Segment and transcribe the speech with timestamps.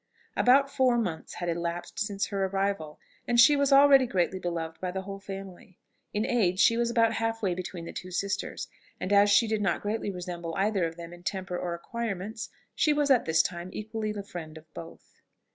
[0.35, 4.89] About four months had elapsed since her arrival, and she was already greatly beloved by
[4.89, 5.77] the whole family.
[6.11, 8.67] In age she was about half way between the two sisters;
[8.99, 12.93] and as she did not greatly resemble either of them in temper or acquirements, she
[12.93, 15.21] was at this time equally the friend of both.